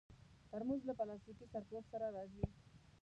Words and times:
ترموز 0.49 0.81
له 0.87 0.93
پلاستيکي 0.99 1.45
سرپوښ 1.53 1.83
سره 1.93 2.07
راځي. 2.15 2.45